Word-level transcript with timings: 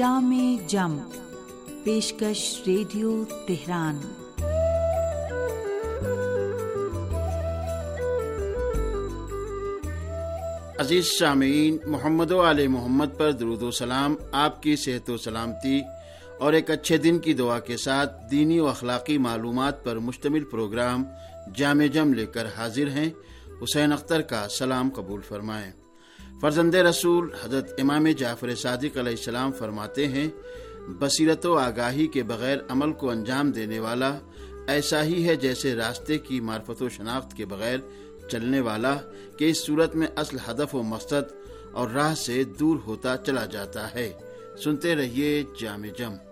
جام 0.00 0.56
جم، 0.66 0.98
پیشکش 1.84 2.60
radio 2.66 3.24
Tehran. 3.46 3.98
عزیز 10.78 11.18
سامعین، 11.18 11.78
محمد 11.86 12.30
و 12.30 12.50
علیہ 12.50 12.68
محمد 12.68 13.04
پر 13.18 13.32
درود 13.32 13.62
و 13.62 13.70
سلام، 13.70 14.14
آپ 14.32 14.62
کی 14.62 14.76
صحت 14.76 15.10
و 15.10 15.16
سلامتی 15.16 15.82
اور 16.38 16.52
ایک 16.52 16.70
اچھے 16.70 16.96
دن 16.96 17.18
کی 17.18 17.34
دعا 17.34 17.58
کے 17.58 17.76
ساتھ 17.76 18.30
دینی 18.30 18.60
و 18.60 18.68
اخلاقی 18.68 19.18
معلومات 19.18 19.84
پر 19.84 19.98
مشتمل 19.98 20.44
پروگرام 20.44 21.04
جامع 21.54 21.86
جم 21.86 22.14
لے 22.14 22.26
کر 22.26 22.46
حاضر 22.58 22.88
ہیں۔ 22.88 23.10
حسین 23.62 23.92
اختر 23.92 24.20
کا 24.20 24.46
سلام 24.48 24.90
قبول 24.94 25.20
فرمائیں۔ 25.20 25.79
فرزند 26.40 26.74
رسول 26.74 27.28
حضرت 27.44 27.80
امام 27.80 28.06
جعفر 28.08 28.54
صادق 28.54 28.96
علیہ 28.96 29.12
السلام 29.12 29.52
فرماتے 29.52 30.08
ہیں، 30.08 30.28
بصیرت 30.98 31.46
و 31.46 31.58
آگاہی 31.58 32.06
کے 32.06 32.22
بغیر 32.22 32.58
عمل 32.68 32.92
کو 32.92 33.10
انجام 33.10 33.50
دینے 33.50 33.78
والا 33.78 34.18
ایسا 34.66 35.02
ہی 35.02 35.28
ہے 35.28 35.36
جیسے 35.36 35.74
راستے 35.74 36.18
کی 36.18 36.40
معرفت 36.40 36.82
و 36.82 36.88
شناخت 36.88 37.36
کے 37.36 37.46
بغیر 37.46 37.78
چلنے 38.28 38.60
والا 38.60 38.96
کہ 39.36 39.50
اس 39.50 39.58
صورت 39.58 39.94
میں 39.94 40.06
اصل 40.16 40.36
ہدف 40.48 40.74
و 40.74 40.82
مقصد 40.82 41.32
اور 41.72 41.90
راہ 41.90 42.14
سے 42.14 42.44
دور 42.44 42.76
ہوتا 42.86 43.16
چلا 43.16 43.46
جاتا 43.46 43.94
ہے۔ 43.94 44.12
سنتے 44.64 44.96
رہیے 44.96 45.42
جامع 45.60 45.88
جم۔ 45.98 46.29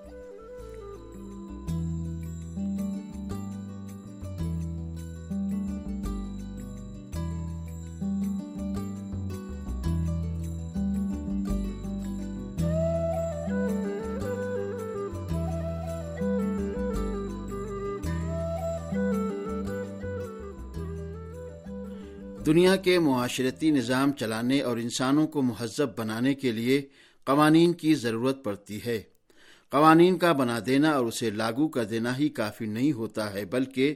دنیا 22.49 22.77
کے 22.77 22.99
معاشرتی 22.99 23.71
نظام 23.71 24.13
چلانے 24.13 24.61
اور 24.61 24.77
انسانوں 24.77 25.27
کو 25.27 25.43
مہذب 25.43 25.99
بنانے 25.99 26.35
کے 26.35 26.53
لیے 26.53 26.83
قوانین 27.25 27.73
کی 27.73 27.95
ضرورت 27.95 28.45
پڑتی 28.45 28.79
ہے۔ 28.87 29.03
قوانین 29.71 30.19
کا 30.19 30.33
بنا 30.33 30.59
دینا 30.67 30.91
اور 30.91 31.07
اسے 31.07 31.31
لاگو 31.31 31.69
کر 31.69 31.85
دینا 31.85 32.19
ہی 32.19 32.29
کافی 32.29 32.67
نہیں 32.67 32.93
ہوتا 32.93 33.33
ہے، 33.33 33.45
بلکہ 33.45 33.95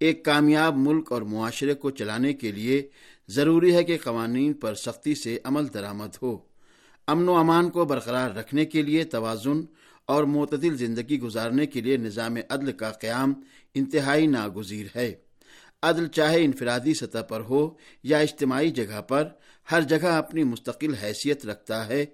ایک 0.00 0.24
کامیاب 0.24 0.76
ملک 0.76 1.12
اور 1.12 1.22
معاشرے 1.22 1.74
کو 1.74 1.90
چلانے 1.90 2.32
کے 2.32 2.52
لیے 2.52 2.88
ضروری 3.28 3.74
ہے 3.74 3.84
کہ 3.84 3.98
قوانین 4.04 4.52
پر 4.52 4.74
سختی 4.74 5.14
سے 5.14 5.38
عمل 5.44 5.74
درآمد 5.74 6.16
ہو۔ 6.22 6.38
امن 7.06 7.28
و 7.28 7.34
امان 7.34 7.70
کو 7.70 7.84
برقرار 7.84 8.30
رکھنے 8.30 8.64
کے 8.64 8.82
لیے 8.82 9.04
توازن 9.04 9.60
اور 10.06 10.24
معتدل 10.24 10.76
زندگی 10.76 11.20
گزارنے 11.20 11.66
کے 11.66 11.80
لیے 11.80 11.96
نظام 11.96 12.36
عدل 12.50 12.72
کا 12.72 12.90
قیام 12.90 13.32
انتہائی 13.74 14.26
ناگزیر 14.26 14.86
ہے۔ 14.96 15.14
عدل 15.82 16.06
چاہے 16.08 16.44
انفرادی 16.44 16.94
سطح 16.94 17.18
پر 17.18 17.40
ہو 17.40 17.68
یا 18.02 18.18
اجتماعی 18.18 18.70
جگہ 18.70 19.00
پر، 19.00 19.28
ہر 19.70 19.80
جگہ 19.80 20.06
اپنی 20.06 20.44
مستقل 20.44 20.94
حیثیت 20.94 21.46
رکھتا 21.46 21.86
ہے۔ 21.86 22.04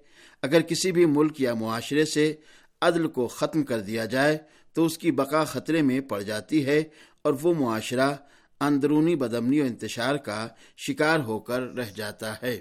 اگر 0.43 0.61
کسی 0.61 0.93
بھی 0.93 1.07
ملک 1.07 1.41
یا 1.41 1.55
معاشرے 1.55 2.05
سے 2.05 2.35
عدل 2.83 3.07
کو 3.07 3.27
ختم 3.27 3.63
کر 3.63 3.81
دیا 3.81 4.05
جائے، 4.05 4.39
تو 4.73 4.85
اس 4.85 4.99
کی 4.99 5.11
بقا 5.11 5.45
خطرے 5.45 5.83
میں 5.83 6.01
پڑ 6.01 6.23
جاتی 6.23 6.67
ہے 6.67 6.83
اور 7.23 7.35
وہ 7.43 7.55
معاشرہ 7.55 8.15
اندرونی 8.61 9.17
بدمنی 9.17 9.61
و 9.61 9.65
انتشار 9.65 10.17
کا 10.17 10.49
شکار 10.77 11.19
ہو 11.19 11.39
کر 11.39 11.63
رہ 11.63 11.91
جاتا 11.95 12.35
ہے۔ 12.43 12.61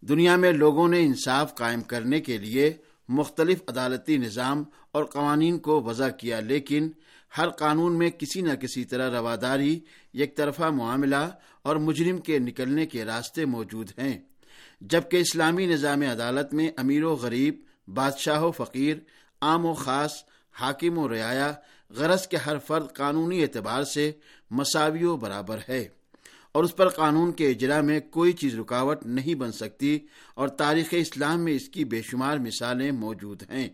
دنیا 0.00 0.36
میں 0.36 0.52
لوگوں 0.52 0.88
نے 0.88 1.00
انصاف 1.00 1.54
قائم 1.54 1.80
کرنے 1.80 2.20
کے 2.20 2.38
لیے 2.38 2.72
مختلف 3.08 3.62
عدالتی 3.68 4.16
نظام 4.16 4.64
اور 4.92 5.04
قوانین 5.04 5.58
کو 5.58 5.82
وضع 5.82 6.08
کیا، 6.08 6.40
لیکن 6.40 6.88
ہر 7.36 7.48
قانون 7.48 7.98
میں 7.98 8.10
کسی 8.10 8.40
نہ 8.40 8.52
کسی 8.52 8.84
طرح 8.84 9.10
رواداری، 9.10 9.80
یک 10.14 10.36
طرفہ 10.36 10.62
معاملہ 10.62 11.30
اور 11.62 11.76
مجرم 11.76 12.18
کے 12.18 12.38
نکلنے 12.38 12.86
کے 12.86 13.04
راستے 13.04 13.44
موجود 13.44 13.90
ہیں۔ 13.98 14.18
جبکہ 14.80 15.16
اسلامی 15.16 15.66
نظام 15.66 16.02
عدالت 16.02 16.54
میں 16.54 16.70
امیر 16.76 17.04
و 17.04 17.14
غریب، 17.14 17.60
بادشاہ 17.88 18.42
و 18.42 18.50
فقیر، 18.50 18.96
عام 19.40 19.66
و 19.66 19.74
خاص، 19.74 20.12
حاکم 20.52 20.98
و 20.98 21.08
رعایا، 21.08 21.52
غرض 21.90 22.26
کے 22.26 22.36
ہر 22.36 22.58
فرد 22.58 22.92
قانونی 22.92 23.42
اعتبار 23.42 23.84
سے 23.84 24.12
مساوی 24.50 25.04
و 25.04 25.16
برابر 25.16 25.58
ہے 25.68 25.88
اور 26.52 26.64
اس 26.64 26.76
پر 26.76 26.88
قانون 26.88 27.32
کے 27.32 27.50
اجرا 27.50 27.80
میں 27.80 28.00
کوئی 28.00 28.32
چیز 28.32 28.58
رکاوٹ 28.58 29.06
نہیں 29.06 29.34
بن 29.34 29.52
سکتی 29.52 29.98
اور 30.34 30.48
تاریخ 30.48 30.86
اسلام 30.90 31.40
میں 31.40 31.52
اس 31.52 31.68
کی 31.68 31.84
بے 31.84 32.02
شمار 32.02 32.38
مثالیں 32.38 32.90
موجود 32.90 33.42
ہیں۔ 33.50 33.68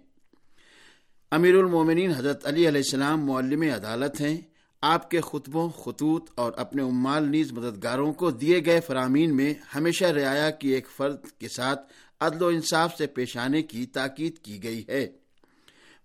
امیر 1.35 1.55
المومنین 1.55 2.11
حضرت 2.11 2.47
علی 2.47 2.69
علیہ 2.69 2.81
السلام 2.81 3.27
معلم 3.27 3.63
عدالت 3.63 4.21
ہیں۔ 4.21 4.41
آپ 4.83 5.11
کے 5.11 5.21
خطبوں، 5.21 5.69
خطوط 5.71 6.31
اور 6.35 6.53
اپنے 6.57 6.83
امال 6.83 7.29
نیز 7.29 7.53
مددگاروں 7.53 8.13
کو 8.13 8.31
دیے 8.31 8.65
گئے 8.67 8.81
فرامین 8.81 9.37
میں 9.37 9.55
ہمیشہ 9.75 10.05
رعایا 10.05 10.51
کی 10.51 10.69
ایک 10.69 10.89
فرد 10.97 11.17
کے 11.39 11.49
ساتھ 11.49 11.93
عدل 12.21 12.43
و 12.43 12.47
انصاف 12.47 12.97
سے 12.97 13.07
پیش 13.07 13.37
آنے 13.37 13.63
کی 13.63 13.87
تاکید 13.87 14.39
کی 14.39 14.63
گئی 14.63 14.85
ہے۔ 14.89 15.09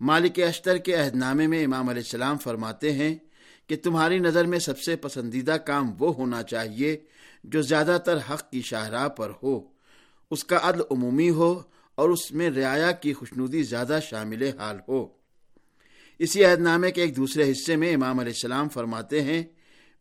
مالک 0.01 0.39
اشتر 0.39 0.78
کے 0.78 0.94
عہد 0.94 1.16
نامے 1.16 1.47
میں 1.47 1.63
امام 1.63 1.89
علیہ 1.89 2.01
السلام 2.01 2.38
فرماتے 2.38 2.94
ہیں 2.94 3.16
کہ 3.68 3.75
تمہاری 3.84 4.19
نظر 4.19 4.45
میں 4.45 4.59
سب 4.59 4.79
سے 4.79 4.95
پسندیدہ 4.95 5.51
کام 5.51 5.94
وہ 6.00 6.13
ہونا 6.13 6.44
چاہیے 6.44 6.97
جو 7.44 7.62
زیادہ 7.62 7.97
تر 8.06 8.18
حق 8.18 8.51
کی 8.51 8.62
شاہراہ 8.62 9.07
پر 9.07 9.31
ہو۔ 9.44 9.59
اس 10.31 10.44
کا 10.44 10.59
عدل 10.63 10.81
عمومی 10.91 11.29
ہو 11.29 11.62
اور 11.95 12.09
اس 12.09 12.31
میں 12.31 12.50
رعایا 12.50 12.91
کی 12.91 13.13
خوشنودی 13.13 13.63
زیادہ 13.63 14.00
شامل 14.09 14.50
حال 14.59 14.78
ہو۔ 14.88 15.19
اسی 16.19 16.46
عہد 16.46 16.59
نامے 16.59 16.91
کے 16.91 17.02
ایک 17.02 17.16
دوسرے 17.16 17.52
حصے 17.52 17.75
میں 17.75 17.94
امام 17.94 18.19
علیہ 18.19 18.31
السلام 18.31 18.69
فرماتے 18.69 19.22
ہیں، 19.22 19.44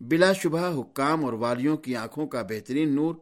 بلا 0.01 0.33
شبہ 0.33 0.81
حکام 0.81 1.25
اور 1.25 1.33
والیوں 1.33 1.77
کی 1.77 1.97
آنکھوں 1.97 2.27
کا 2.27 2.43
بہترین 2.43 2.95
نور 2.95 3.15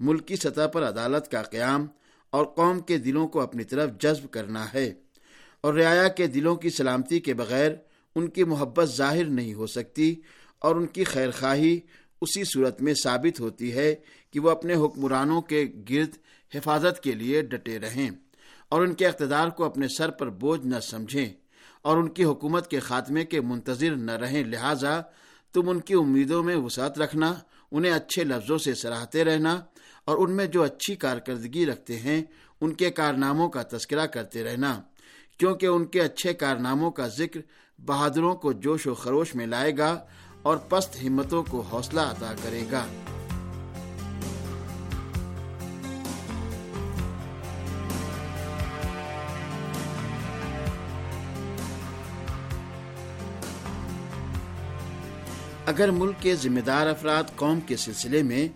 ملکی 0.00 0.36
سطح 0.36 0.66
پر 0.66 0.88
عدالت 0.88 1.30
کا 1.30 1.42
قیام 1.42 1.86
اور 2.30 2.44
قوم 2.44 2.80
کے 2.80 2.98
دلوں 2.98 3.28
کو 3.28 3.40
اپنی 3.40 3.64
طرف 3.64 3.90
جذب 4.00 4.30
کرنا 4.30 4.74
ہے 4.74 4.92
اور 5.60 5.74
رعایا 5.74 6.08
کے 6.08 6.26
دلوں 6.26 6.56
کی 6.56 6.70
سلامتی 6.70 7.20
کے 7.20 7.34
بغیر 7.34 7.72
ان 8.14 8.28
کی 8.28 8.44
محبت 8.44 8.88
ظاہر 8.88 9.24
نہیں 9.24 9.54
ہو 9.54 9.66
سکتی 9.66 10.14
اور 10.58 10.76
ان 10.76 10.86
کی 10.86 11.04
خیر 11.04 11.30
خواہی 11.30 11.80
اسی 12.20 12.44
صورت 12.44 12.82
میں 12.82 12.94
ثابت 12.94 13.40
ہوتی 13.40 13.72
ہے 13.72 13.94
کہ 14.30 14.40
وہ 14.40 14.50
اپنے 14.50 14.74
حکمرانوں 14.74 15.40
کے 15.42 15.64
گرد 15.90 16.16
حفاظت 16.54 17.00
کے 17.00 17.12
لیے 17.12 17.42
ڈٹے 17.42 17.78
رہیں 17.78 18.10
اور 18.68 18.82
ان 18.82 18.94
کے 18.94 19.06
اقتدار 19.06 19.48
کو 19.48 19.64
اپنے 19.64 19.86
سر 19.98 20.10
پر 20.10 20.30
بوجھ 20.30 20.66
نہ 20.66 20.80
سمجھیں۔ 20.80 21.41
اور 21.82 21.96
ان 21.96 22.08
کی 22.08 22.24
حکومت 22.24 22.68
کے 22.70 22.80
خاتمے 22.80 23.24
کے 23.24 23.40
منتظر 23.40 23.96
نہ 23.96 24.12
رہیں، 24.12 24.42
لہذا 24.44 25.00
تم 25.54 25.68
ان 25.68 25.80
کی 25.80 25.94
امیدوں 25.94 26.42
میں 26.42 26.56
وسعت 26.56 26.98
رکھنا، 26.98 27.32
انہیں 27.72 27.92
اچھے 27.92 28.24
لفظوں 28.24 28.58
سے 28.58 28.74
سراہتے 28.74 29.24
رہنا، 29.24 29.60
اور 30.04 30.18
ان 30.18 30.36
میں 30.36 30.46
جو 30.46 30.62
اچھی 30.62 30.94
کارکردگی 30.96 31.66
رکھتے 31.66 31.98
ہیں، 31.98 32.22
ان 32.60 32.72
کے 32.72 32.90
کارناموں 32.90 33.48
کا 33.48 33.62
تذکرہ 33.62 34.06
کرتے 34.06 34.44
رہنا، 34.44 34.80
کیونکہ 35.38 35.66
ان 35.66 35.84
کے 35.84 36.00
اچھے 36.00 36.32
کارناموں 36.34 36.90
کا 36.90 37.06
ذکر 37.08 37.40
بہادروں 37.78 38.34
کو 38.34 38.52
جوش 38.52 38.86
و 38.86 38.94
خروش 38.94 39.34
میں 39.34 39.46
لائے 39.46 39.76
گا 39.78 39.96
اور 40.42 40.56
پست 40.68 40.96
ہمتوں 41.02 41.42
کو 41.50 41.60
حوصلہ 41.60 42.00
عطا 42.00 42.32
کرے 42.42 42.64
گا۔ 42.72 42.86
اگر 55.72 55.90
ملک 55.90 56.14
کے 56.20 56.34
ذمہ 56.34 56.60
دار 56.60 56.86
افراد 56.86 57.22
قوم 57.36 57.60
کے 57.60 57.76
سلسلے 57.76 58.22
میں 58.22 58.48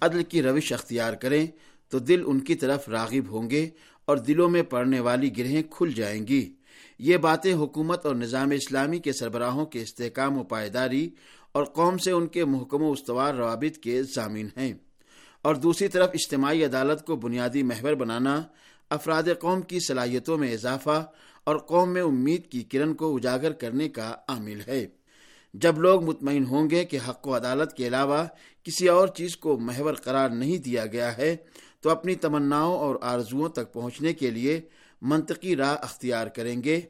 عدل 0.00 0.22
کی 0.22 0.42
روش 0.42 0.72
اختیار 0.72 1.12
کریں، 1.12 1.46
تو 1.88 1.98
دل 1.98 2.22
ان 2.26 2.40
کی 2.40 2.54
طرف 2.54 2.88
راغب 2.88 3.30
ہوں 3.30 3.50
گے 3.50 3.68
اور 4.04 4.16
دلوں 4.16 4.48
میں 4.48 4.62
پڑنے 4.62 5.00
والی 5.00 5.38
گرہیں 5.38 5.62
کھل 5.70 5.92
جائیں 5.92 6.26
گی۔ 6.26 6.54
یہ 6.98 7.16
باتیں 7.16 7.54
حکومت 7.54 8.06
اور 8.06 8.14
نظام 8.14 8.50
اسلامی 8.50 8.98
کے 8.98 9.12
سربراہوں 9.12 9.66
کے 9.66 9.82
استحکام 9.82 10.38
و 10.38 10.44
پائیداری 10.44 11.10
اور 11.52 11.64
قوم 11.64 11.98
سے 11.98 12.10
ان 12.10 12.26
کے 12.26 12.44
محکم 12.44 12.82
و 12.82 12.92
استوار 12.92 13.34
روابط 13.34 13.78
کے 13.78 14.02
ضامین 14.02 14.48
ہیں۔ 14.56 14.72
اور 15.42 15.54
دوسری 15.54 15.88
طرف 15.88 16.10
اجتماعی 16.14 16.64
عدالت 16.64 17.06
کو 17.06 17.16
بنیادی 17.16 17.62
محور 17.62 17.92
بنانا، 17.92 18.42
افراد 18.90 19.22
قوم 19.40 19.62
کی 19.62 19.78
صلاحیتوں 19.80 20.38
میں 20.38 20.52
اضافہ 20.52 21.06
اور 21.44 21.56
قوم 21.56 21.92
میں 21.92 22.02
امید 22.02 22.46
کی 22.46 22.62
کرن 22.62 22.94
کو 22.94 23.16
اجاگر 23.16 23.52
کرنے 23.52 23.88
کا 23.88 24.16
عامل 24.28 24.60
ہے۔ 24.66 24.86
جب 25.54 25.78
لوگ 25.78 26.04
مطمئن 26.04 26.44
ہوں 26.44 26.70
گے 26.70 26.84
کہ 26.84 26.98
حق 27.08 27.26
و 27.26 27.36
عدالت 27.36 27.76
کے 27.76 27.86
علاوہ 27.86 28.24
کسی 28.64 28.88
اور 28.88 29.08
چیز 29.08 29.36
کو 29.36 29.58
محور 29.58 29.94
قرار 29.94 30.28
نہیں 30.28 30.58
دیا 30.58 30.86
گیا 30.86 31.16
ہے، 31.16 31.36
تو 31.80 31.90
اپنی 31.90 32.14
تمناؤں 32.14 32.78
اور 32.78 32.96
آرزوؤں 33.02 33.48
تک 33.48 33.72
پہنچنے 33.72 34.12
کے 34.12 34.30
لیے 34.30 34.60
منطقی 35.02 35.56
راہ 35.56 35.76
اختیار 35.82 36.26
کریں 36.26 36.62
گے۔ 36.62 36.80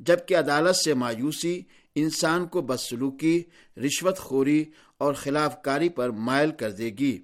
جبکہ 0.00 0.36
عدالت 0.36 0.76
سے 0.76 0.94
مایوسی، 0.94 1.62
انسان 1.94 2.46
کو 2.46 2.60
بدسلوکی، 2.60 3.42
رشوت 3.76 4.18
خوری 4.18 4.64
اور 4.98 5.14
خلاف 5.14 5.62
کاری 5.62 5.88
پر 5.88 6.10
مائل 6.10 6.50
کر 6.50 6.70
دے 6.70 6.90
گی، 6.98 7.18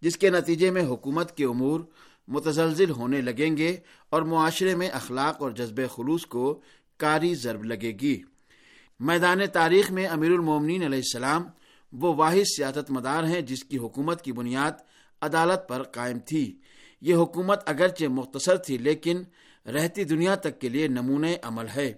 جس 0.00 0.16
کے 0.16 0.30
نتیجے 0.30 0.70
میں 0.70 0.82
حکومت 0.82 1.36
کے 1.36 1.44
امور 1.44 1.80
متزلزل 2.28 2.90
ہونے 2.90 3.20
لگیں 3.20 3.56
گے 3.56 3.76
اور 4.10 4.22
معاشرے 4.22 4.74
میں 4.74 4.88
اخلاق 4.88 5.42
اور 5.42 5.50
جذب 5.50 5.80
خلوص 5.94 6.26
کو 6.26 6.60
کاری 6.96 7.34
ضرب 7.34 7.64
لگے 7.64 7.92
گی۔ 8.00 8.22
میدان 9.00 9.38
تاریخ 9.52 9.90
میں 9.90 10.06
امیر 10.06 10.30
المومنین 10.30 10.82
علیہ 10.82 10.98
السلام 10.98 11.42
وہ 11.92 12.14
واحد 12.14 12.44
سیاست 12.56 12.90
مدار 12.90 13.24
ہیں 13.24 13.40
جس 13.40 13.64
کی 13.64 13.78
حکومت 13.78 14.22
کی 14.22 14.32
بنیاد 14.32 14.72
عدالت 15.22 15.68
پر 15.68 15.82
قائم 15.82 16.18
تھی۔ 16.18 16.58
یہ 17.00 17.14
حکومت 17.14 17.62
اگرچہ 17.66 18.04
مختصر 18.04 18.56
تھی 18.56 18.78
لیکن 18.78 19.22
رہتی 19.66 20.04
دنیا 20.04 20.34
تک 20.34 20.60
کے 20.60 20.68
لیے 20.68 20.88
نمونۂ 20.88 21.28
عمل 21.42 21.64
ہے۔ 21.76 21.94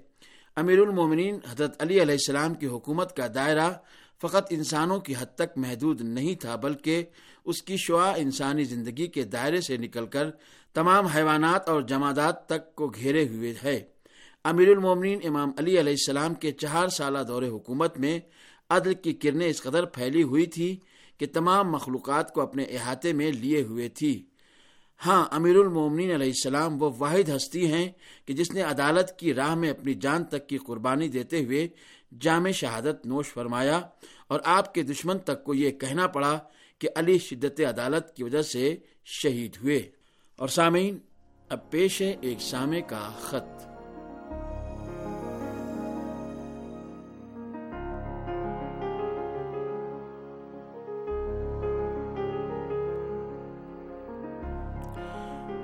امیر 0.56 0.78
المومنین 0.78 1.38
حضرت 1.50 1.82
علی 1.82 2.02
علیہ 2.02 2.14
السلام 2.14 2.54
کی 2.54 2.66
حکومت 2.66 3.16
کا 3.16 3.26
دائرہ 3.34 3.70
فقط 4.22 4.46
انسانوں 4.50 5.00
کی 5.00 5.14
حد 5.18 5.34
تک 5.34 5.58
محدود 5.58 6.00
نہیں 6.00 6.34
تھا، 6.34 6.56
بلکہ 6.56 7.04
اس 7.44 7.62
کی 7.62 7.76
شعا 7.76 8.10
انسانی 8.10 8.64
زندگی 8.64 9.06
کے 9.06 9.22
دائرے 9.22 9.60
سے 9.60 9.76
نکل 9.76 10.06
کر 10.06 10.30
تمام 10.74 11.06
حیوانات 11.06 11.68
اور 11.68 11.80
جمادات 11.80 12.46
تک 12.46 12.74
کو 12.74 12.88
گھیرے 12.88 13.28
ہوئے 13.28 13.54
ہے۔ 13.64 13.97
امیر 14.44 14.68
المومنین 14.68 15.18
امام 15.24 15.52
علی 15.58 15.80
علیہ 15.80 15.92
السلام 15.92 16.34
کے 16.34 16.52
چار 16.52 16.88
سالہ 16.88 17.18
دور 17.28 17.42
حکومت 17.42 17.98
میں 17.98 18.20
عدل 18.70 18.94
کی 18.94 19.12
کرنیں 19.12 19.46
اس 19.46 19.62
قدر 19.62 19.84
پھیلی 19.84 20.22
ہوئی 20.22 20.46
تھی 20.46 20.76
کہ 21.18 21.26
تمام 21.32 21.72
مخلوقات 21.72 22.34
کو 22.34 22.40
اپنے 22.40 22.62
احاطے 22.62 23.12
میں 23.12 23.32
لیے 23.32 23.62
ہوئے 23.62 23.88
تھی۔ 23.88 24.26
ہاں 25.06 25.26
امیر 25.30 25.56
المومنین 25.56 26.10
علیہ 26.10 26.26
السلام 26.26 26.82
وہ 26.82 26.90
واحد 26.98 27.28
ہستی 27.28 27.72
ہیں 27.72 27.88
کہ 28.26 28.34
جس 28.34 28.50
نے 28.50 28.62
عدالت 28.62 29.18
کی 29.18 29.34
راہ 29.34 29.54
میں 29.54 29.70
اپنی 29.70 29.94
جان 29.94 30.24
تک 30.24 30.48
کی 30.48 30.58
قربانی 30.58 31.08
دیتے 31.08 31.44
ہوئے 31.44 31.68
جامع 32.20 32.50
شہادت 32.50 33.06
نوش 33.06 33.26
فرمایا 33.26 33.80
اور 34.28 34.40
آپ 34.44 34.74
کے 34.74 34.82
دشمن 34.82 35.18
تک 35.18 35.44
کو 35.44 35.54
یہ 35.54 35.70
کہنا 35.70 36.06
پڑا 36.06 36.38
کہ 36.78 36.88
علی 36.96 37.18
شدت 37.18 37.60
عدالت 37.60 38.16
کی 38.16 38.24
وجہ 38.24 38.42
سے 38.42 38.76
شہید 39.04 39.56
ہوئے۔ 39.62 39.90
اور 40.36 40.48
سامعین، 40.48 40.98
اب 41.48 41.70
پیش 41.70 42.02
ہے 42.02 42.16
ایک 42.20 42.40
سامع 42.40 42.80
کا 42.80 43.10
خط۔ 43.20 43.67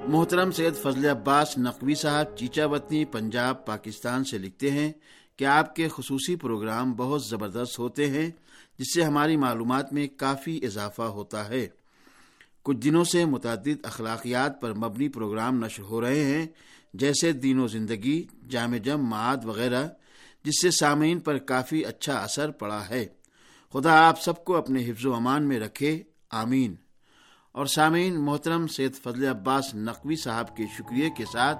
محترم 0.08 0.50
سید 0.50 0.74
فضل 0.74 1.04
عباس 1.04 1.58
نقوی 1.58 1.94
صاحب 1.94 2.36
چیچا 2.36 2.66
وطنی 2.66 3.04
پنجاب 3.04 3.66
پاکستان 3.66 4.24
سے 4.24 4.38
لکھتے 4.38 4.70
ہیں 4.70 4.92
کہ 5.36 5.44
آپ 5.44 5.74
کے 5.74 5.88
خصوصی 5.88 6.36
پروگرام 6.36 6.92
بہت 6.92 7.24
زبردست 7.24 7.78
ہوتے 7.78 8.10
ہیں، 8.10 8.30
جس 8.78 8.94
سے 8.94 9.02
ہماری 9.02 9.36
معلومات 9.36 9.92
میں 9.92 10.06
کافی 10.16 10.60
اضافہ 10.62 11.02
ہوتا 11.02 11.48
ہے۔ 11.48 11.66
کچھ 12.62 12.76
دنوں 12.76 13.04
سے 13.04 13.24
متعدد 13.24 13.84
اخلاقیات 13.84 14.60
پر 14.60 14.74
مبنی 14.74 15.08
پروگرام 15.08 15.64
نشر 15.64 15.82
ہو 15.82 16.00
رہے 16.00 16.24
ہیں، 16.24 16.46
جیسے 16.94 17.32
دین 17.32 17.60
و 17.60 17.66
زندگی، 17.66 18.24
جامع 18.48 18.76
جم، 18.76 19.06
معاد 19.06 19.44
وغیرہ، 19.44 19.88
جس 20.44 20.62
سے 20.62 20.70
سامعین 20.70 21.20
پر 21.20 21.38
کافی 21.38 21.84
اچھا 21.84 22.14
اثر 22.14 22.50
پڑا 22.50 22.88
ہے۔ 22.88 23.06
خدا 23.72 24.08
آپ 24.08 24.22
سب 24.22 24.44
کو 24.44 24.56
اپنے 24.56 24.90
حفظ 24.90 25.06
و 25.06 25.14
امان 25.14 25.48
میں 25.48 25.60
رکھے۔ 25.60 26.02
آمین۔ 26.30 26.74
اور 27.54 27.66
سامعین، 27.66 28.20
محترم 28.20 28.66
سید 28.66 28.94
فضل 28.94 29.26
عباس 29.26 29.74
نقوی 29.74 30.16
صاحب 30.16 30.56
کے 30.56 30.64
شکریہ 30.78 31.08
کے 31.08 31.24
ساتھ 31.24 31.58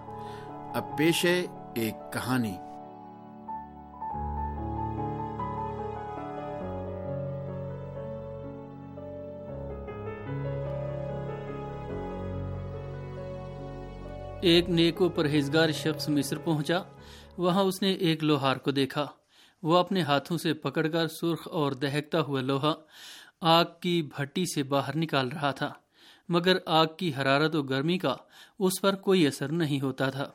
اب 0.75 0.99
پیش 0.99 1.25
ہے 1.25 1.47
ایک 1.75 1.95
کہانی۔ 2.13 2.57
ایک 14.43 14.71
نیک 14.71 15.01
و 15.03 15.09
پرہیزگار 15.09 15.71
شخص 15.71 16.09
مصر 16.09 16.39
پہنچا۔ 16.39 16.79
وہاں 17.39 17.63
اس 17.63 17.83
نے 17.83 17.93
ایک 17.93 18.25
لوہار 18.25 18.57
کو 18.57 18.71
دیکھا۔ 18.71 19.07
وہ 19.63 19.77
اپنے 19.77 20.03
ہاتھوں 20.03 20.39
سے 20.39 20.55
پکڑ 20.55 20.87
کر 20.87 21.09
سرخ 21.09 21.49
اور 21.51 21.73
دہکتا 21.73 22.21
ہوا 22.21 22.41
لوہا 22.41 22.75
آگ 23.41 23.65
کی 23.81 24.03
بھٹی 24.03 24.45
سے 24.55 24.63
باہر 24.63 24.97
نکال 24.97 25.29
رہا 25.29 25.51
تھا۔ 25.51 25.73
مگر 26.29 26.57
آگ 26.67 26.87
کی 26.99 27.13
حرارت 27.15 27.55
و 27.55 27.63
گرمی 27.63 27.99
کا 27.99 28.17
اس 28.59 28.73
پر 28.81 28.95
کوئی 28.95 29.27
اثر 29.27 29.49
نہیں 29.49 29.81
ہوتا 29.81 30.11
تھا۔ 30.11 30.31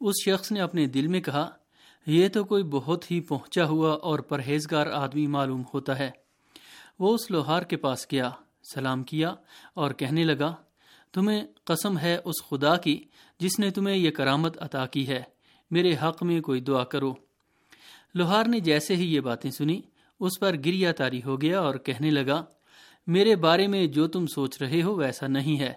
اس 0.00 0.14
شخص 0.24 0.52
نے 0.52 0.60
اپنے 0.60 0.86
دل 0.86 1.06
میں 1.06 1.20
کہا، 1.20 1.50
یہ 2.06 2.28
تو 2.28 2.44
کوئی 2.44 2.62
بہت 2.62 3.10
ہی 3.10 3.20
پہنچا 3.20 3.64
ہوا 3.64 3.92
اور 3.92 4.18
پرہیزگار 4.18 4.86
آدمی 4.86 5.26
معلوم 5.26 5.62
ہوتا 5.74 5.98
ہے۔ 5.98 6.10
وہ 6.98 7.14
اس 7.14 7.30
لوہار 7.30 7.62
کے 7.62 7.76
پاس 7.76 8.06
گیا، 8.12 8.30
سلام 8.74 9.02
کیا 9.02 9.34
اور 9.74 9.90
کہنے 9.90 10.24
لگا، 10.24 10.54
تمہیں 11.12 11.44
قسم 11.64 11.98
ہے 11.98 12.18
اس 12.24 12.48
خدا 12.50 12.76
کی 12.76 13.04
جس 13.40 13.58
نے 13.58 13.70
تمہیں 13.70 13.96
یہ 13.96 14.10
کرامت 14.10 14.62
عطا 14.62 14.86
کی 14.86 15.08
ہے۔ 15.08 15.22
میرے 15.70 15.96
حق 16.02 16.22
میں 16.22 16.40
کوئی 16.40 16.60
دعا 16.60 16.84
کرو۔ 16.84 17.14
لوہار 18.14 18.44
نے 18.46 18.60
جیسے 18.60 18.96
ہی 18.96 19.14
یہ 19.14 19.20
باتیں 19.20 19.50
سنی، 19.50 19.80
اس 20.20 20.32
پر 20.40 20.54
گریا 20.54 20.92
تاری 20.92 21.22
ہو 21.22 21.40
گیا 21.40 21.60
اور 21.60 21.74
کہنے 21.74 22.10
لگا 22.10 22.44
میرے 23.08 23.36
بارے 23.36 23.66
میں 23.66 23.86
جو 23.86 24.08
تم 24.08 24.26
سوچ 24.26 24.62
رہے 24.62 24.82
ہو 24.82 24.94
ویسا 24.94 25.26
نہیں 25.26 25.60
ہے۔ 25.60 25.72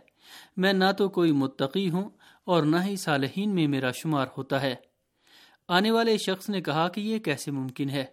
میں 0.58 0.74
نہ 0.74 0.92
تو 0.98 1.10
کوئی 1.10 1.32
متقی 1.32 1.90
ہوں 1.90 2.10
اور 2.46 2.64
نہ 2.64 2.78
ہی 2.86 2.96
صالحین 2.96 3.56
میں 3.56 3.68
میرا 3.68 3.92
شمار 3.92 4.26
ہوتا 4.38 4.62
ہے۔ 4.62 4.76
آنے 5.68 5.92
والے 5.92 6.18
شخص 6.18 6.50
نے 6.50 6.62
کہا 6.62 6.88
کہ 6.88 7.02
یہ 7.02 7.20
کیسے 7.20 7.52
ممکن 7.52 7.90
ہے؟ 7.90 8.06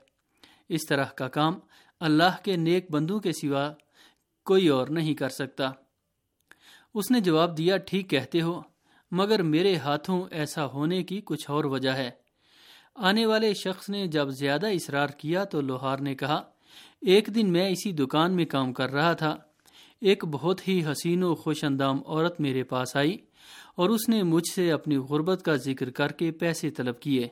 اس 0.69 0.81
طرح 0.89 1.05
کا 1.05 1.29
کام 1.29 1.59
اللہ 2.01 2.37
کے 2.43 2.57
نیک 2.57 2.91
بندوں 2.91 3.21
کے 3.21 3.33
سوا 3.33 3.73
کوئی 4.45 4.69
اور 4.69 4.89
نہیں 4.89 5.15
کر 5.15 5.29
سکتا۔ 5.29 5.71
اس 6.95 7.11
نے 7.11 7.21
جواب 7.21 7.59
دیا، 7.59 7.77
ٹھیک 7.77 8.11
کہتے 8.11 8.41
ہو، 8.41 8.63
مگر 9.11 9.43
میرے 9.43 9.77
ہاتھوں 9.77 10.25
ایسا 10.31 10.67
ہونے 10.67 11.03
کی 11.03 11.21
کچھ 11.25 11.51
اور 11.51 11.65
وجہ 11.65 11.91
ہے۔ 11.91 12.11
آنے 12.95 13.27
والے 13.27 13.55
شخص 13.55 13.89
نے 13.89 14.07
جب 14.07 14.29
زیادہ 14.29 14.67
اصرار 14.67 15.09
کیا 15.09 15.45
تو 15.45 15.61
لوہار 15.61 15.99
نے 15.99 16.15
کہا 16.15 16.51
ایک 17.01 17.29
دن 17.35 17.53
میں 17.53 17.69
اسی 17.69 17.93
دکان 17.93 18.33
میں 18.33 18.45
کام 18.45 18.73
کر 18.73 18.91
رہا 18.91 19.13
تھا۔ 19.13 19.37
ایک 20.01 20.25
بہت 20.25 20.69
ہی 20.69 20.83
حسین 20.93 21.23
و 21.23 21.35
خوش 21.35 21.65
اندام 21.65 22.01
عورت 22.07 22.41
میرے 22.41 22.63
پاس 22.63 22.97
آئی 22.97 23.17
اور 23.77 23.91
اس 23.91 24.09
نے 24.09 24.23
مجھ 24.23 24.53
سے 24.55 24.73
اپنی 24.73 24.97
غربت 24.97 25.43
کا 25.45 25.55
ذکر 25.57 25.91
کر 25.91 26.13
کے 26.13 26.31
پیسے 26.31 26.71
طلب 26.71 27.01
کیے۔ 27.01 27.29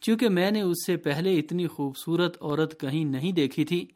چونکہ 0.00 0.28
میں 0.28 0.50
نے 0.50 0.60
اس 0.60 0.86
سے 0.86 0.96
پہلے 0.96 1.38
اتنی 1.38 1.66
خوبصورت 1.66 2.42
عورت 2.42 2.80
کہیں 2.80 3.04
نہیں 3.04 3.32
دیکھی 3.32 3.64
تھی، 3.64 3.86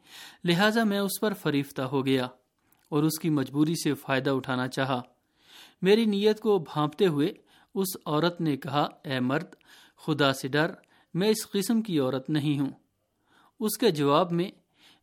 لہذا 0.43 0.83
میں 0.83 0.99
اس 0.99 1.19
پر 1.21 1.33
فریفتہ 1.33 1.81
ہو 1.81 2.05
گیا 2.05 2.27
اور 2.89 3.03
اس 3.03 3.19
کی 3.19 3.29
مجبوری 3.29 3.73
سے 3.83 3.93
فائدہ 3.93 4.29
اٹھانا 4.29 4.67
چاہا۔ 4.67 5.01
میری 5.81 6.05
نیت 6.05 6.39
کو 6.39 6.59
بھانپتے 6.59 7.07
ہوئے 7.07 7.33
اس 7.75 7.97
عورت 8.05 8.41
نے 8.41 8.57
کہا، 8.57 8.81
اے 8.81 9.19
مرد، 9.19 9.47
خدا 9.97 10.33
سے 10.33 10.47
ڈر، 10.47 10.71
میں 11.13 11.29
اس 11.29 11.49
قسم 11.49 11.81
کی 11.81 11.99
عورت 11.99 12.29
نہیں 12.29 12.59
ہوں۔ 12.59 12.69
اس 13.59 13.77
کے 13.77 13.91
جواب 13.91 14.31
میں 14.31 14.51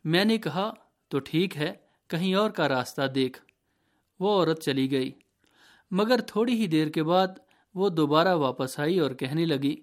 میں 0.05 0.25
نے 0.25 0.39
کہا، 0.39 0.73
تو 1.09 1.19
ٹھیک 1.19 1.57
ہے، 1.57 1.73
کہیں 2.09 2.35
اور 2.35 2.51
کا 2.51 2.69
راستہ 2.69 3.03
دیکھ۔ 3.03 3.41
وہ 4.21 4.31
عورت 4.31 4.63
چلی 4.63 4.91
گئی۔ 4.91 5.13
مگر 5.91 6.21
تھوڑی 6.21 6.55
ہی 6.55 6.67
دیر 6.67 6.89
کے 6.89 7.03
بعد 7.03 7.27
وہ 7.75 7.89
دوبارہ 7.89 8.35
واپس 8.35 8.81
آئی 8.81 8.99
اور 8.99 9.11
کہنے 9.11 9.45
لگی، 9.45 9.77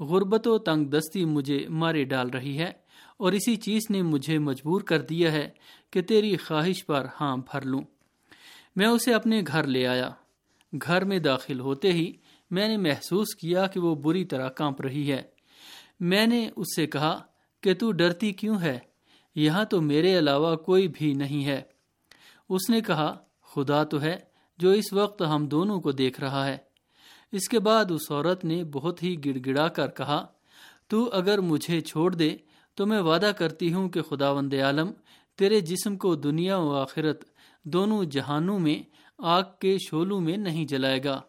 غربت 0.00 0.48
و 0.48 0.58
تنگ 0.58 0.84
دستی 0.84 1.24
مجھے 1.24 1.66
مارے 1.68 2.04
ڈال 2.04 2.30
رہی 2.30 2.58
ہے، 2.58 2.72
اور 3.16 3.32
اسی 3.32 3.56
چیز 3.56 3.82
نے 3.90 4.02
مجھے 4.02 4.38
مجبور 4.38 4.80
کر 4.80 5.00
دیا 5.00 5.32
ہے 5.32 5.50
کہ 5.90 6.02
تیری 6.02 6.36
خواہش 6.36 6.86
پر 6.86 7.06
ہاں 7.20 7.36
بھر 7.36 7.62
لوں۔ 7.62 7.82
میں 8.76 8.86
اسے 8.86 9.14
اپنے 9.14 9.42
گھر 9.46 9.66
لے 9.66 9.86
آیا۔ 9.86 10.10
گھر 10.86 11.04
میں 11.04 11.18
داخل 11.18 11.60
ہوتے 11.60 11.92
ہی 11.92 12.12
میں 12.50 12.68
نے 12.68 12.76
محسوس 12.76 13.34
کیا 13.34 13.66
کہ 13.66 13.80
وہ 13.80 13.94
بری 13.94 14.24
طرح 14.24 14.48
کانپ 14.48 14.80
رہی 14.80 15.12
ہے۔ 15.12 15.22
میں 16.00 16.26
نے 16.26 16.48
اس 16.56 16.66
سے 16.76 16.86
کہا 16.86 17.22
کہ 17.64 17.74
تو 17.74 17.92
ڈرتی 17.92 18.32
کیوں 18.32 18.60
ہے؟ 18.60 18.78
یہاں 19.34 19.64
تو 19.64 19.80
میرے 19.80 20.18
علاوہ 20.18 20.56
کوئی 20.56 20.88
بھی 20.88 21.14
نہیں 21.14 21.44
ہے۔ 21.44 21.62
اس 22.48 22.70
نے 22.70 22.80
کہا، 22.80 23.16
خدا 23.54 23.84
تو 23.84 24.02
ہے 24.02 24.18
جو 24.58 24.70
اس 24.70 24.92
وقت 24.92 25.22
ہم 25.22 25.46
دونوں 25.46 25.80
کو 25.80 25.92
دیکھ 25.92 26.20
رہا 26.20 26.46
ہے۔ 26.46 26.56
اس 27.32 27.48
کے 27.48 27.58
بعد 27.58 27.84
اس 27.90 28.10
عورت 28.10 28.44
نے 28.44 28.64
بہت 28.64 29.02
ہی 29.02 29.24
گڑ 29.24 29.38
گڑا 29.46 29.68
کر 29.68 29.88
کہا، 29.88 30.26
تو 30.88 31.10
اگر 31.12 31.38
مجھے 31.38 31.80
چھوڑ 31.80 32.14
دے 32.14 32.36
تو 32.74 32.86
میں 32.86 33.00
وعدہ 33.00 33.32
کرتی 33.38 33.72
ہوں 33.72 33.88
کہ 33.88 34.02
خدا 34.02 34.30
وند 34.30 34.54
عالم، 34.54 34.90
تیرے 35.36 35.60
جسم 35.60 35.96
کو 35.96 36.14
دنیا 36.14 36.56
و 36.56 36.74
آخرت 36.74 37.24
دونوں 37.62 38.04
جہانوں 38.04 38.58
میں، 38.58 38.82
آگ 39.18 39.42
کے 39.60 39.76
شولوں 39.78 40.20
میں 40.20 40.36
نہیں 40.36 40.64
جلائے 40.64 41.00
گا۔ 41.04 41.20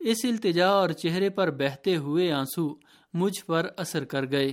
اس 0.00 0.24
التجا 0.24 0.68
اور 0.68 0.90
چہرے 0.90 1.30
پر 1.30 1.50
بہتے 1.50 1.96
ہوئے 1.96 2.32
آنسو 2.32 2.74
مجھ 3.14 3.44
پر 3.44 3.66
اثر 3.76 4.04
کر 4.04 4.30
گئے۔ 4.30 4.52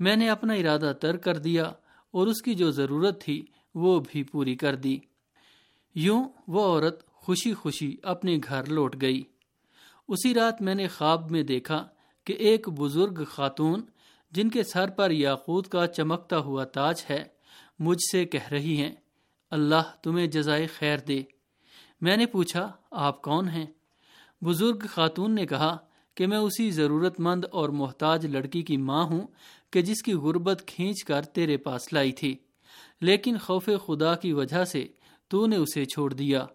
میں 0.00 0.16
نے 0.16 0.28
اپنا 0.28 0.52
ارادہ 0.52 0.92
تر 1.00 1.16
کر 1.16 1.36
دیا 1.36 1.64
اور 2.10 2.26
اس 2.26 2.42
کی 2.42 2.54
جو 2.54 2.70
ضرورت 2.70 3.22
تھی 3.22 3.46
وہ 3.74 4.00
بھی 4.12 4.22
پوری 4.22 4.54
کر 4.54 4.74
دی۔ 4.74 4.98
یوں 5.94 6.24
وہ 6.48 6.62
عورت 6.64 7.06
خوشی 7.06 7.54
خوشی 7.54 7.96
اپنے 8.02 8.38
گھر 8.48 8.66
لوٹ 8.66 8.96
گئی۔ 9.00 9.22
اسی 10.08 10.34
رات 10.34 10.62
میں 10.62 10.74
نے 10.74 10.88
خواب 10.88 11.30
میں 11.30 11.42
دیکھا 11.42 11.88
کہ 12.24 12.32
ایک 12.32 12.68
بزرگ 12.68 13.24
خاتون 13.24 13.82
جن 14.30 14.50
کے 14.50 14.62
سر 14.62 14.90
پر 14.90 15.10
یاقوت 15.10 15.68
کا 15.68 15.86
چمکتا 15.86 16.38
ہوا 16.38 16.64
تاج 16.64 17.04
ہے، 17.10 17.24
مجھ 17.78 18.02
سے 18.12 18.24
کہہ 18.24 18.48
رہی 18.48 18.76
ہیں، 18.76 18.92
اللہ 19.50 19.92
تمہیں 20.02 20.26
جزائے 20.26 20.66
خیر 20.66 20.98
دے۔ 20.98 21.22
میں 22.00 22.16
نے 22.16 22.26
پوچھا، 22.26 22.72
آپ 22.90 23.22
کون 23.22 23.48
ہیں؟ 23.48 23.66
بزرگ 24.44 24.86
خاتون 24.88 25.34
نے 25.34 25.46
کہا 25.46 25.78
کہ 26.14 26.26
میں 26.26 26.38
اسی 26.38 26.70
ضرورت 26.70 27.20
مند 27.20 27.44
اور 27.52 27.68
محتاج 27.68 28.26
لڑکی 28.26 28.62
کی 28.62 28.76
ماں 28.76 29.04
ہوں 29.04 29.26
کہ 29.70 29.82
جس 29.82 30.02
کی 30.02 30.12
غربت 30.12 30.62
کھینچ 30.66 31.04
کر 31.04 31.22
تیرے 31.22 31.56
پاس 31.56 31.92
لائی 31.92 32.12
تھی۔ 32.12 32.36
لیکن 33.00 33.36
خوف 33.38 33.68
خدا 33.86 34.14
کی 34.14 34.32
وجہ 34.32 34.64
سے 34.64 34.86
تو 35.28 35.46
نے 35.46 35.56
اسے 35.56 35.84
چھوڑ 35.84 36.12
دیا۔ 36.14 36.46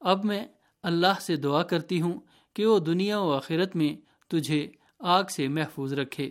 اب 0.00 0.24
میں 0.24 0.46
اللہ 0.82 1.20
سے 1.20 1.36
دعا 1.36 1.62
کرتی 1.62 2.00
ہوں 2.00 2.20
کہ 2.54 2.66
وہ 2.66 2.78
دنیا 2.78 3.18
و 3.18 3.32
آخرت 3.32 3.76
میں 3.76 3.96
تجھے 4.28 4.70
آگ 4.98 5.24
سے 5.36 5.48
محفوظ 5.48 5.92
رکھے۔ 5.92 6.30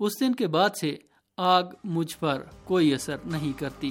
اس 0.00 0.20
دن 0.20 0.34
کے 0.34 0.46
بعد 0.46 0.70
سے 0.80 0.96
آگ 1.36 1.62
مجھ 1.84 2.16
پر 2.18 2.44
کوئی 2.64 2.94
اثر 2.94 3.16
نہیں 3.24 3.58
کرتی۔ 3.58 3.90